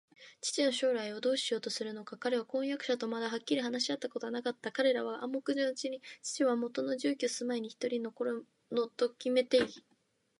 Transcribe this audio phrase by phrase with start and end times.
[0.41, 4.71] 父の将来をどうしようとするのか、彼は婚約者とまだはっきり話し合ったことはなかった。
[4.71, 8.45] 彼らは暗黙のうちに、父はもとの住居すまいにひとり残るも
[8.77, 9.67] のときめていた